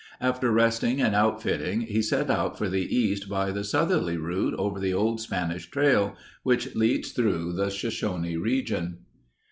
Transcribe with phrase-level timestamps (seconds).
[0.19, 4.79] After resting and outfitting, he set out for the East by the southerly route over
[4.79, 9.01] the old Spanish trail, which leads through the Shoshone region.